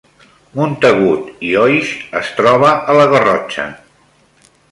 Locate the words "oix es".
1.65-2.33